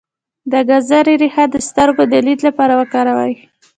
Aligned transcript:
د 0.51 0.53
ګازرې 0.69 1.15
ریښه 1.21 1.45
د 1.53 1.55
سترګو 1.67 2.03
د 2.11 2.13
لید 2.25 2.39
لپاره 2.47 2.73
وکاروئ 2.79 3.33